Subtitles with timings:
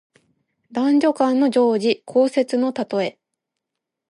[0.71, 3.19] 男女間の情事、交接のたとえ。